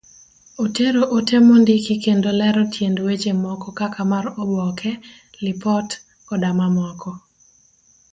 Otero 0.57 1.03
ote 1.17 1.37
mondiki 1.47 1.93
kendo 2.05 2.29
lero 2.39 2.63
tiend 2.73 2.97
weche 3.07 3.31
moko 3.43 3.67
kaka 3.79 4.01
mar 4.11 4.25
oboke, 4.41 4.91
lipot, 5.43 5.89
koda 6.27 6.49
mamoko. 6.59 7.09